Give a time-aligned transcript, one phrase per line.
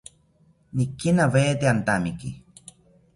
[0.75, 2.29] Nikinawete antamiki